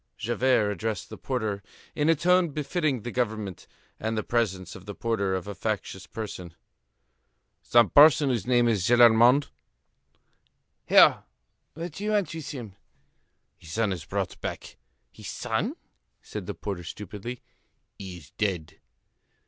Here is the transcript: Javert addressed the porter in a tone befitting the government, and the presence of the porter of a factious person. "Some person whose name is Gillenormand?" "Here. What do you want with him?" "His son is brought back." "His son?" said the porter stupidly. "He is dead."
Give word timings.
Javert 0.17 0.71
addressed 0.71 1.09
the 1.09 1.17
porter 1.19 1.61
in 1.93 2.09
a 2.09 2.15
tone 2.15 2.49
befitting 2.49 3.03
the 3.03 3.11
government, 3.11 3.67
and 3.99 4.17
the 4.17 4.23
presence 4.23 4.75
of 4.75 4.87
the 4.87 4.95
porter 4.95 5.35
of 5.35 5.47
a 5.47 5.53
factious 5.53 6.07
person. 6.07 6.55
"Some 7.61 7.91
person 7.91 8.29
whose 8.29 8.47
name 8.47 8.67
is 8.67 8.83
Gillenormand?" 8.87 9.49
"Here. 10.87 11.21
What 11.75 11.91
do 11.91 12.03
you 12.03 12.09
want 12.13 12.33
with 12.33 12.49
him?" 12.49 12.75
"His 13.59 13.73
son 13.73 13.91
is 13.93 14.03
brought 14.03 14.41
back." 14.41 14.75
"His 15.11 15.27
son?" 15.27 15.75
said 16.19 16.47
the 16.47 16.55
porter 16.55 16.83
stupidly. 16.83 17.43
"He 17.99 18.17
is 18.17 18.31
dead." 18.31 18.79